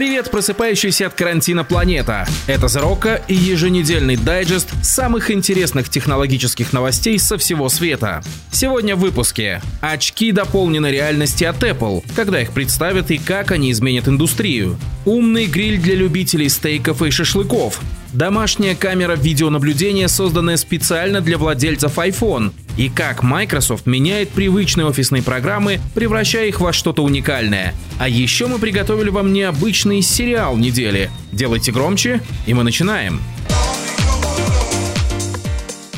[0.00, 2.26] Привет, просыпающаяся от карантина планета.
[2.46, 8.22] Это Зарока и еженедельный дайджест самых интересных технологических новостей со всего света.
[8.50, 9.60] Сегодня в выпуске.
[9.82, 12.02] Очки дополненной реальности от Apple.
[12.16, 14.78] Когда их представят и как они изменят индустрию.
[15.04, 17.78] Умный гриль для любителей стейков и шашлыков.
[18.14, 22.52] Домашняя камера видеонаблюдения, созданная специально для владельцев iPhone.
[22.80, 27.74] И как Microsoft меняет привычные офисные программы, превращая их во что-то уникальное.
[27.98, 31.10] А еще мы приготовили вам необычный сериал недели.
[31.30, 33.20] Делайте громче, и мы начинаем.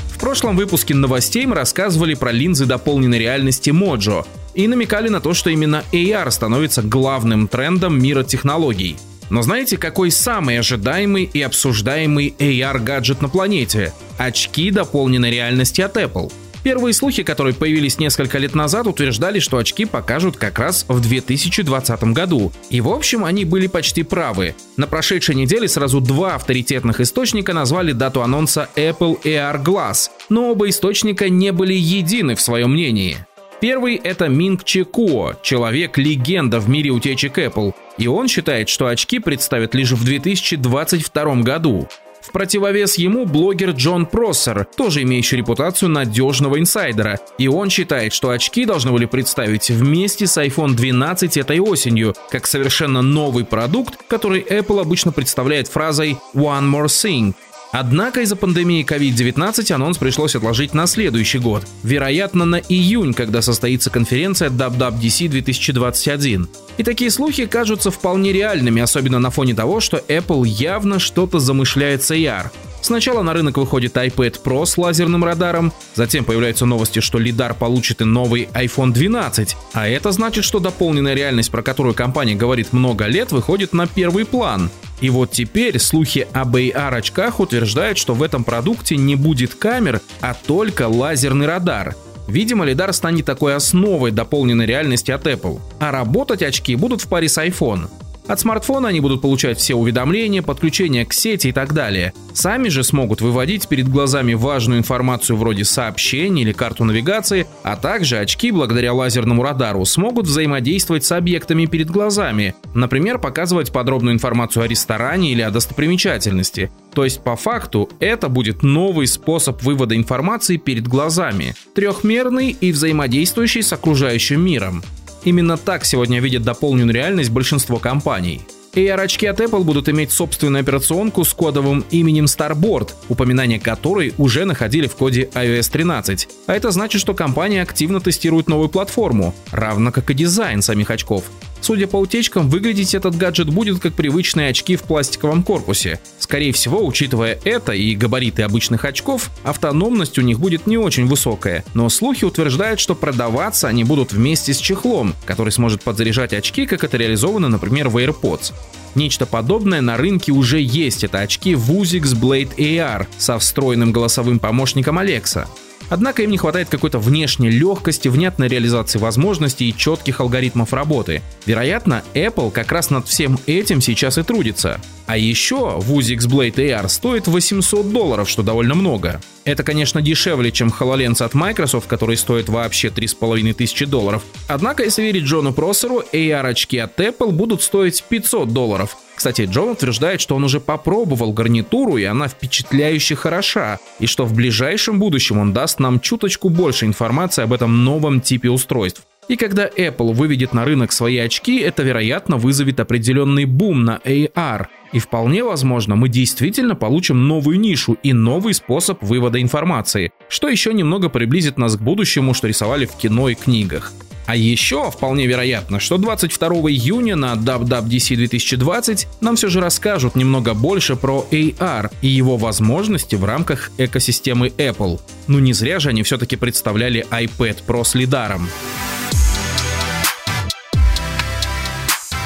[0.08, 5.34] В прошлом выпуске новостей мы рассказывали про линзы дополненной реальности Mojo и намекали на то,
[5.34, 8.96] что именно AR становится главным трендом мира технологий.
[9.30, 13.92] Но знаете, какой самый ожидаемый и обсуждаемый AR-гаджет на планете?
[14.18, 16.32] Очки дополненной реальности от Apple.
[16.62, 22.04] Первые слухи, которые появились несколько лет назад, утверждали, что очки покажут как раз в 2020
[22.04, 22.52] году.
[22.70, 24.54] И в общем, они были почти правы.
[24.76, 30.68] На прошедшей неделе сразу два авторитетных источника назвали дату анонса Apple AR Glass, но оба
[30.68, 33.16] источника не были едины в своем мнении.
[33.60, 39.76] Первый— это Минг Чекуо, человек-легенда в мире утечек Apple, и он считает, что очки представят
[39.76, 41.88] лишь в 2022 году.
[42.22, 47.18] В противовес ему блогер Джон Проссер, тоже имеющий репутацию надежного инсайдера.
[47.36, 52.46] И он считает, что очки должны были представить вместе с iPhone 12 этой осенью, как
[52.46, 57.34] совершенно новый продукт, который Apple обычно представляет фразой «One more thing»,
[57.72, 63.88] Однако из-за пандемии COVID-19 анонс пришлось отложить на следующий год, вероятно на июнь, когда состоится
[63.88, 66.48] конференция WWDC 2021.
[66.76, 72.02] И такие слухи кажутся вполне реальными, особенно на фоне того, что Apple явно что-то замышляет
[72.02, 72.50] с AR.
[72.82, 78.00] Сначала на рынок выходит iPad Pro с лазерным радаром, затем появляются новости, что лидар получит
[78.00, 83.06] и новый iPhone 12, а это значит, что дополненная реальность, про которую компания говорит много
[83.06, 84.68] лет, выходит на первый план.
[85.00, 90.34] И вот теперь слухи об AR-очках утверждают, что в этом продукте не будет камер, а
[90.34, 91.94] только лазерный радар.
[92.26, 95.60] Видимо, лидар станет такой основой дополненной реальности от Apple.
[95.78, 97.88] А работать очки будут в паре с iPhone.
[98.28, 102.12] От смартфона они будут получать все уведомления, подключения к сети и так далее.
[102.32, 108.18] Сами же смогут выводить перед глазами важную информацию вроде сообщений или карту навигации, а также
[108.18, 114.68] очки благодаря лазерному радару смогут взаимодействовать с объектами перед глазами, например, показывать подробную информацию о
[114.68, 116.70] ресторане или о достопримечательности.
[116.94, 123.62] То есть по факту это будет новый способ вывода информации перед глазами, трехмерный и взаимодействующий
[123.62, 124.82] с окружающим миром.
[125.24, 128.42] Именно так сегодня видят дополненную реальность большинство компаний.
[128.74, 134.86] AR-очки от Apple будут иметь собственную операционку с кодовым именем Starboard, упоминания которой уже находили
[134.86, 136.28] в коде iOS 13.
[136.46, 141.24] А это значит, что компания активно тестирует новую платформу, равно как и дизайн самих очков.
[141.62, 146.00] Судя по утечкам, выглядеть этот гаджет будет как привычные очки в пластиковом корпусе.
[146.18, 151.64] Скорее всего, учитывая это и габариты обычных очков, автономность у них будет не очень высокая,
[151.74, 156.82] но слухи утверждают, что продаваться они будут вместе с чехлом, который сможет подзаряжать очки, как
[156.82, 158.52] это реализовано, например, в AirPods.
[158.96, 161.04] Нечто подобное на рынке уже есть.
[161.04, 165.46] Это очки Vuzix Blade AR со встроенным голосовым помощником Alexa.
[165.92, 171.20] Однако им не хватает какой-то внешней легкости, внятной реализации возможностей и четких алгоритмов работы.
[171.44, 174.80] Вероятно, Apple как раз над всем этим сейчас и трудится.
[175.04, 179.20] А еще Vuzix Blade AR стоит 800 долларов, что довольно много.
[179.44, 184.22] Это, конечно, дешевле, чем HoloLens от Microsoft, который стоит вообще 3500 долларов.
[184.48, 188.96] Однако, если верить Джону Просеру, AR-очки от Apple будут стоить 500 долларов.
[189.16, 194.32] Кстати, Джон утверждает, что он уже попробовал гарнитуру, и она впечатляюще хороша, и что в
[194.32, 199.02] ближайшем будущем он даст нам чуточку больше информации об этом новом типе устройств.
[199.28, 204.66] И когда Apple выведет на рынок свои очки, это, вероятно, вызовет определенный бум на AR.
[204.92, 210.74] И вполне возможно, мы действительно получим новую нишу и новый способ вывода информации, что еще
[210.74, 213.92] немного приблизит нас к будущему, что рисовали в кино и книгах.
[214.26, 220.54] А еще вполне вероятно, что 22 июня на WWDC 2020 нам все же расскажут немного
[220.54, 225.00] больше про AR и его возможности в рамках экосистемы Apple.
[225.26, 228.48] Ну не зря же они все-таки представляли iPad Pro с лидаром.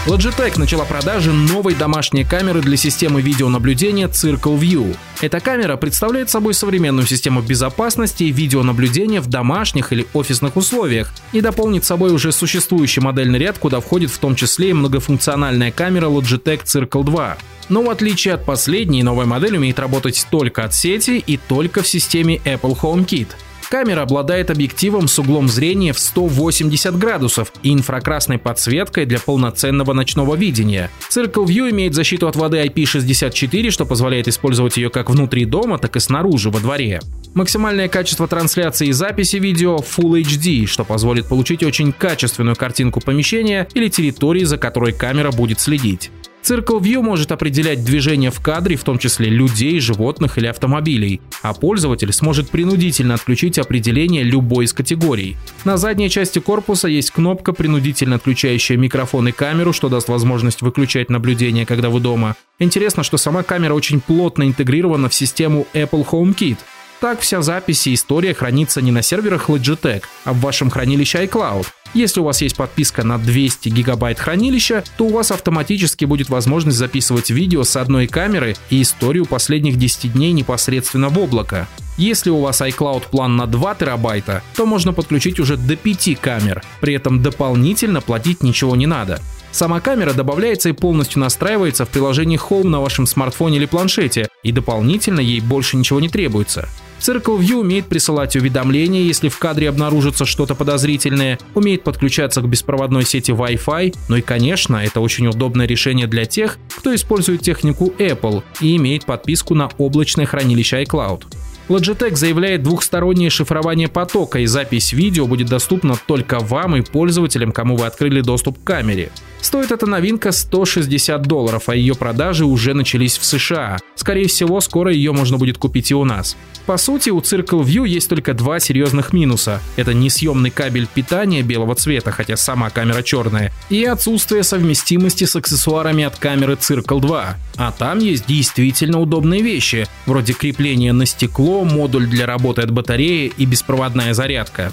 [0.07, 4.97] Logitech начала продажи новой домашней камеры для системы видеонаблюдения Circle View.
[5.21, 11.41] Эта камера представляет собой современную систему безопасности и видеонаблюдения в домашних или офисных условиях и
[11.41, 16.63] дополнит собой уже существующий модельный ряд, куда входит в том числе и многофункциональная камера Logitech
[16.63, 17.37] Circle 2.
[17.69, 21.89] Но в отличие от последней, новая модель умеет работать только от сети и только в
[21.89, 23.27] системе Apple HomeKit.
[23.69, 30.37] Камера обладает объективом с углом зрения в 180 градусов и инфракрасной подсветкой для полноценного ночного
[30.37, 30.91] видения.
[31.11, 35.97] Circle View имеет защиту от воды IP64, что позволяет использовать ее как внутри дома, так
[35.97, 37.01] и снаружи, во дворе.
[37.35, 43.67] Максимальное качество трансляции и записи видео Full HD, что позволит получить очень качественную картинку помещения
[43.75, 46.11] или территории, за которой камера будет следить.
[46.47, 51.53] Circle View может определять движение в кадре, в том числе людей, животных или автомобилей, а
[51.53, 55.37] пользователь сможет принудительно отключить определение любой из категорий.
[55.65, 61.11] На задней части корпуса есть кнопка, принудительно отключающая микрофон и камеру, что даст возможность выключать
[61.11, 62.37] наблюдение, когда вы дома.
[62.61, 66.59] Интересно, что сама камера очень плотно интегрирована в систему Apple HomeKit,
[67.01, 71.67] так вся запись и история хранится не на серверах Logitech, а в вашем хранилище iCloud.
[71.97, 76.77] Если у вас есть подписка на 200 гигабайт хранилища, то у вас автоматически будет возможность
[76.77, 81.67] записывать видео с одной камеры и историю последних 10 дней непосредственно в облако.
[81.97, 86.63] Если у вас iCloud план на 2 терабайта, то можно подключить уже до 5 камер,
[86.83, 89.19] при этом дополнительно платить ничего не надо.
[89.51, 94.53] Сама камера добавляется и полностью настраивается в приложении Home на вашем смартфоне или планшете, и
[94.53, 96.69] дополнительно ей больше ничего не требуется.
[97.01, 103.05] Circle View умеет присылать уведомления, если в кадре обнаружится что-то подозрительное, умеет подключаться к беспроводной
[103.05, 108.43] сети Wi-Fi, ну и, конечно, это очень удобное решение для тех, кто использует технику Apple
[108.61, 111.25] и имеет подписку на облачное хранилище iCloud.
[111.69, 117.77] Logitech заявляет двухстороннее шифрование потока, и запись видео будет доступна только вам и пользователям, кому
[117.77, 119.11] вы открыли доступ к камере.
[119.47, 123.79] Стоит эта новинка 160 долларов, а ее продажи уже начались в США.
[123.95, 126.37] Скорее всего, скоро ее можно будет купить и у нас.
[126.67, 129.61] По сути, у Circle View есть только два серьезных минуса.
[129.77, 136.03] Это несъемный кабель питания белого цвета, хотя сама камера черная, и отсутствие совместимости с аксессуарами
[136.03, 137.37] от камеры Circle 2.
[137.57, 143.33] А там есть действительно удобные вещи, вроде крепления на стекло, модуль для работы от батареи
[143.37, 144.73] и беспроводная зарядка.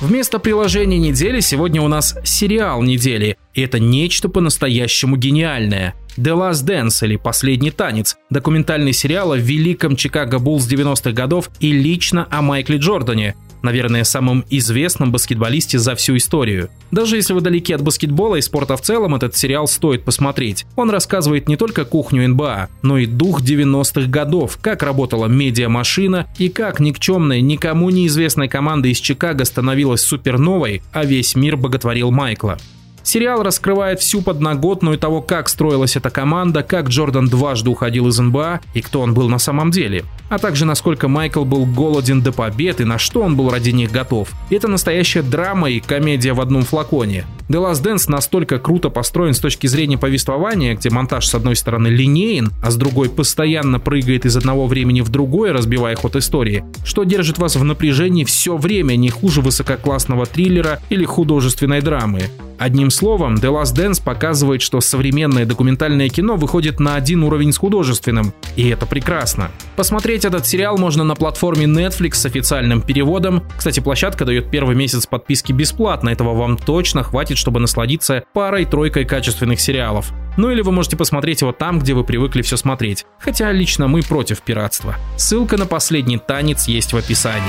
[0.00, 5.94] Вместо приложения недели сегодня у нас сериал недели, и это нечто по-настоящему гениальное.
[6.16, 11.72] The Last Dance или Последний танец, документальный сериал о великом Чикаго Буллс 90-х годов и
[11.72, 16.70] лично о Майкле Джордане, наверное, самым известным баскетболисте за всю историю.
[16.90, 20.66] Даже если вы далеки от баскетбола и спорта в целом, этот сериал стоит посмотреть.
[20.76, 26.48] Он рассказывает не только кухню НБА, но и дух 90-х годов, как работала медиамашина и
[26.48, 32.58] как никчемная, никому неизвестная команда из Чикаго становилась суперновой, а весь мир боготворил Майкла.
[33.02, 38.60] Сериал раскрывает всю подноготную того, как строилась эта команда, как Джордан дважды уходил из НБА
[38.74, 42.80] и кто он был на самом деле, а также насколько Майкл был голоден до побед
[42.80, 44.30] и на что он был ради них готов.
[44.50, 47.24] Это настоящая драма и комедия в одном флаконе.
[47.50, 51.88] The Last Dance настолько круто построен с точки зрения повествования, где монтаж с одной стороны
[51.88, 57.02] линеен, а с другой постоянно прыгает из одного времени в другое, разбивая ход истории, что
[57.02, 62.22] держит вас в напряжении все время, не хуже высококлассного триллера или художественной драмы.
[62.60, 67.56] Одним словом, The Last Dance показывает, что современное документальное кино выходит на один уровень с
[67.56, 69.50] художественным, и это прекрасно.
[69.76, 73.42] Посмотреть этот сериал можно на платформе Netflix с официальным переводом.
[73.56, 79.60] Кстати, площадка дает первый месяц подписки бесплатно, этого вам точно хватит, чтобы насладиться парой-тройкой качественных
[79.60, 80.12] сериалов.
[80.36, 83.04] Ну или вы можете посмотреть его там, где вы привыкли все смотреть.
[83.18, 84.96] Хотя лично мы против пиратства.
[85.16, 87.42] Ссылка на последний танец есть в описании.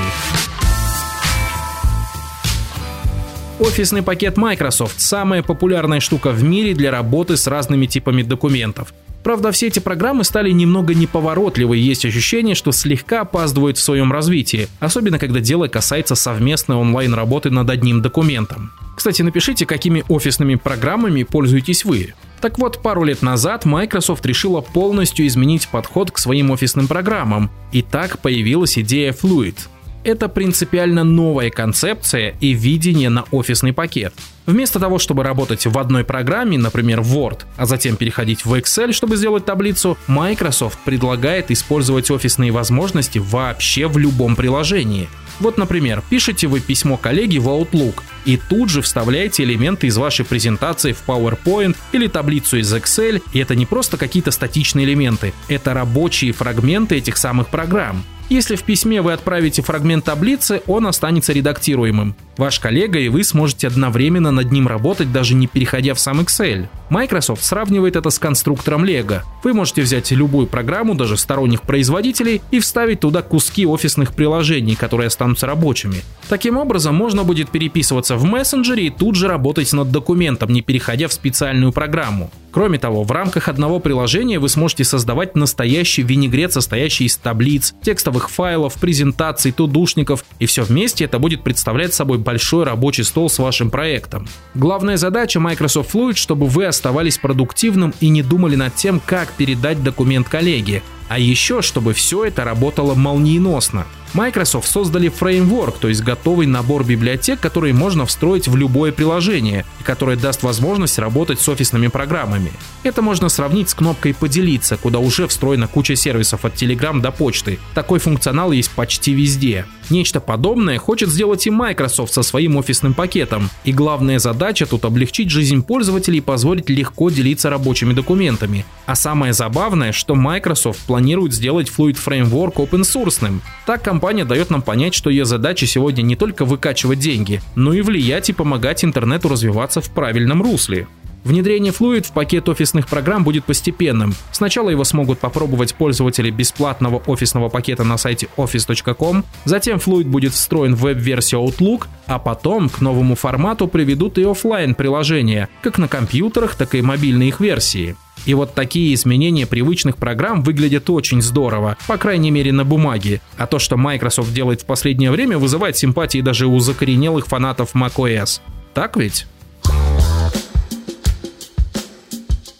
[3.60, 8.92] Офисный пакет Microsoft– самая популярная штука в мире для работы с разными типами документов.
[9.24, 14.68] Правда, все эти программы стали немного неповоротливы, есть ощущение, что слегка опаздывают в своем развитии,
[14.80, 18.72] особенно когда дело касается совместной онлайн-работы над одним документом.
[18.96, 22.14] Кстати, напишите, какими офисными программами пользуетесь вы.
[22.42, 27.82] Так вот, пару лет назад Microsoft решила полностью изменить подход к своим офисным программам, и
[27.82, 29.56] так появилась идея Fluid–
[30.04, 34.14] это принципиально новая концепция и видение на офисный пакет.
[34.48, 39.16] Вместо того, чтобы работать в одной программе, например, Word, а затем переходить в Excel, чтобы
[39.16, 45.08] сделать таблицу, Microsoft предлагает использовать офисные возможности вообще в любом приложении.
[45.42, 50.24] Вот, например, пишете вы письмо коллеге в Outlook и тут же вставляете элементы из вашей
[50.24, 55.74] презентации в PowerPoint или таблицу из Excel, и это не просто какие-то статичные элементы, это
[55.74, 58.04] рабочие фрагменты этих самых программ.
[58.32, 62.16] Если в письме вы отправите фрагмент таблицы, он останется редактируемым.
[62.38, 66.70] Ваш коллега и вы сможете одновременно над ним работать, даже не переходя в сам Excel.
[66.90, 69.24] Microsoft сравнивает это с конструктором Lego.
[69.44, 75.08] Вы можете взять любую программу, даже сторонних производителей, и вставить туда куски офисных приложений, которые
[75.08, 75.98] останутся рабочими.
[76.30, 81.10] Таким образом, можно будет переписываться в мессенджере и тут же работать над документом, не переходя
[81.10, 82.32] в специальную программу.
[82.52, 88.30] Кроме того, в рамках одного приложения вы сможете создавать настоящий винегрет, состоящий из таблиц, текстовых
[88.30, 93.70] файлов, презентаций, тудушников, и все вместе это будет представлять собой большой рабочий стол с вашим
[93.70, 94.28] проектом.
[94.54, 99.82] Главная задача Microsoft Fluid, чтобы вы оставались продуктивным и не думали над тем, как передать
[99.82, 103.86] документ коллеге, а еще, чтобы все это работало молниеносно.
[104.14, 109.84] Microsoft создали фреймворк, то есть готовый набор библиотек, которые можно встроить в любое приложение, и
[109.84, 112.54] который даст возможность работать с офисными программами.
[112.84, 117.60] Это можно сравнить с кнопкой «Поделиться», куда уже встроена куча сервисов от Telegram до почты.
[117.74, 119.66] Такой функционал есть почти везде.
[119.92, 123.50] Нечто подобное хочет сделать и Microsoft со своим офисным пакетом.
[123.66, 128.66] И главная задача тут облегчить жизнь пользователей и позволить легко делиться рабочими документами.
[128.86, 133.42] А самое забавное, что Microsoft планирует сделать Fluid Framework open source.
[133.66, 137.82] Так компания дает нам понять, что ее задача сегодня не только выкачивать деньги, но и
[137.82, 140.88] влиять и помогать интернету развиваться в правильном русле.
[141.24, 144.16] Внедрение Fluid в пакет офисных программ будет постепенным.
[144.32, 150.76] Сначала его смогут попробовать пользователи бесплатного офисного пакета на сайте office.com, затем Fluid будет встроен
[150.76, 156.56] в веб-версию Outlook, а потом к новому формату приведут и офлайн приложения, как на компьютерах,
[156.56, 157.96] так и мобильные их версии.
[158.26, 163.22] И вот такие изменения привычных программ выглядят очень здорово, по крайней мере на бумаге.
[163.38, 168.42] А то, что Microsoft делает в последнее время, вызывает симпатии даже у закоренелых фанатов macOS.
[168.74, 169.26] Так ведь?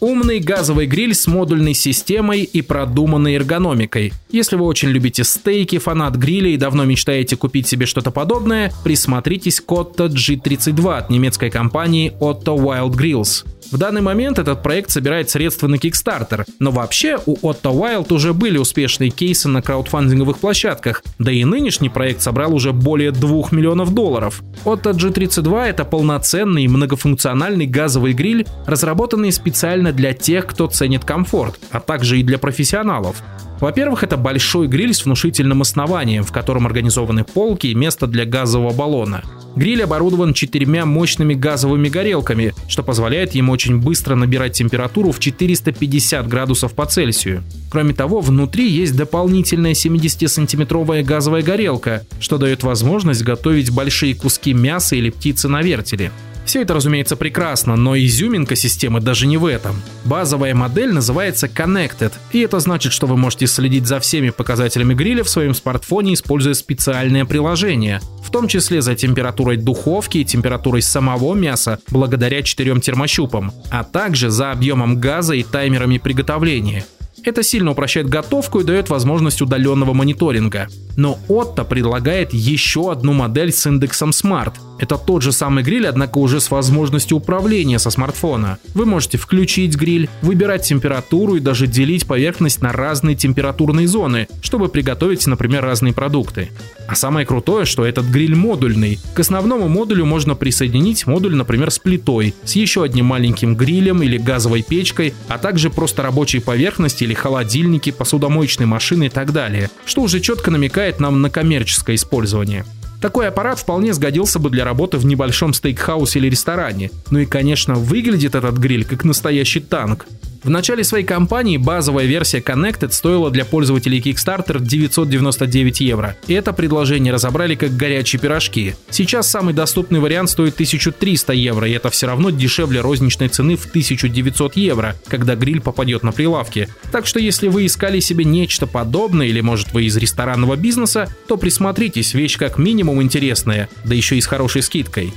[0.02, 4.12] Умный газовый гриль с модульной системой и продуманной эргономикой.
[4.32, 9.60] Если вы очень любите стейки, фанат гриля и давно мечтаете купить себе что-то подобное, присмотритесь
[9.60, 13.46] к Otto G32 от немецкой компании Otto Wild Grills.
[13.72, 18.34] В данный момент этот проект собирает средства на Kickstarter, но вообще у Otto Wild уже
[18.34, 23.94] были успешные кейсы на краудфандинговых площадках, да и нынешний проект собрал уже более 2 миллионов
[23.94, 24.42] долларов.
[24.66, 31.80] Otto G32 это полноценный многофункциональный газовый гриль, разработанный специально для тех, кто ценит комфорт, а
[31.80, 33.22] также и для профессионалов.
[33.58, 38.74] Во-первых, это большой гриль с внушительным основанием, в котором организованы полки и место для газового
[38.74, 39.22] баллона.
[39.54, 46.26] Гриль оборудован четырьмя мощными газовыми горелками, что позволяет ему очень быстро набирать температуру в 450
[46.26, 47.42] градусов по Цельсию.
[47.70, 54.96] Кроме того, внутри есть дополнительная 70-сантиметровая газовая горелка, что дает возможность готовить большие куски мяса
[54.96, 56.10] или птицы на вертеле.
[56.44, 59.80] Все это, разумеется, прекрасно, но изюминка системы даже не в этом.
[60.04, 65.24] Базовая модель называется Connected, и это значит, что вы можете следить за всеми показателями гриля
[65.24, 71.34] в своем смартфоне, используя специальное приложение, в том числе за температурой духовки и температурой самого
[71.34, 76.84] мяса благодаря четырем термощупам, а также за объемом газа и таймерами приготовления.
[77.24, 80.68] Это сильно упрощает готовку и дает возможность удаленного мониторинга.
[80.96, 84.54] Но Otto предлагает еще одну модель с индексом Smart.
[84.78, 88.58] Это тот же самый гриль, однако уже с возможностью управления со смартфона.
[88.74, 94.68] Вы можете включить гриль, выбирать температуру и даже делить поверхность на разные температурные зоны, чтобы
[94.68, 96.50] приготовить, например, разные продукты.
[96.88, 98.98] А самое крутое, что этот гриль модульный.
[99.14, 104.18] К основному модулю можно присоединить модуль, например, с плитой, с еще одним маленьким грилем или
[104.18, 110.02] газовой печкой, а также просто рабочие поверхности или холодильники, посудомоечные машины и так далее, что
[110.02, 112.64] уже четко намекает нам на коммерческое использование.
[113.00, 116.92] Такой аппарат вполне сгодился бы для работы в небольшом стейкхаусе или ресторане.
[117.10, 120.06] Ну и, конечно, выглядит этот гриль как настоящий танк.
[120.44, 126.16] В начале своей кампании базовая версия Connected стоила для пользователей Kickstarter 999 евро.
[126.26, 128.74] И это предложение разобрали как горячие пирожки.
[128.90, 133.66] Сейчас самый доступный вариант стоит 1300 евро, и это все равно дешевле розничной цены в
[133.66, 136.68] 1900 евро, когда гриль попадет на прилавки.
[136.90, 141.36] Так что если вы искали себе нечто подобное, или может вы из ресторанного бизнеса, то
[141.36, 145.12] присмотритесь, вещь как минимум интересная, да еще и с хорошей скидкой.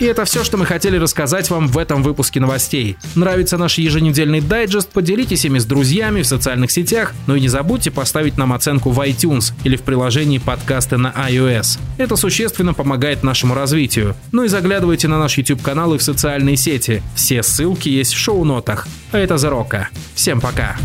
[0.00, 2.96] И это все, что мы хотели рассказать вам в этом выпуске новостей.
[3.14, 4.88] Нравится наш еженедельный дайджест?
[4.88, 9.00] Поделитесь ими с друзьями в социальных сетях, ну и не забудьте поставить нам оценку в
[9.00, 11.78] iTunes или в приложении подкасты на iOS.
[11.98, 14.16] Это существенно помогает нашему развитию.
[14.32, 17.02] Ну и заглядывайте на наш YouTube-канал и в социальные сети.
[17.14, 18.88] Все ссылки есть в шоу-нотах.
[19.12, 19.90] А это Зарока.
[20.14, 20.78] Всем пока!